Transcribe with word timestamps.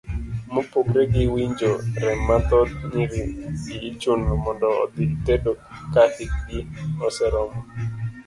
Mopogore 0.53 1.03
gi 1.13 1.23
winjo 1.33 1.71
rem 2.01 2.19
mathoth, 2.27 2.73
nyiri 2.93 3.21
gi 3.61 3.75
ichuno 3.89 4.29
mondo 4.43 4.67
odhi 4.83 5.05
tedo 5.25 5.51
ka 5.93 6.03
hikgi 6.15 6.59
oseromo. 7.07 7.59